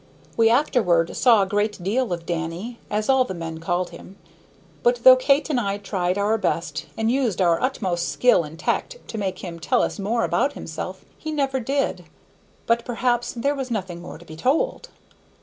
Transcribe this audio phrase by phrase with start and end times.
[0.35, 4.17] We afterward saw a great deal of Danny, as all the men called him.
[4.81, 8.97] But though Kate and I tried our best and used our utmost skill and tact
[9.07, 12.05] to make him tell us more about himself, he never did.
[12.65, 14.89] But perhaps there was nothing more to be told.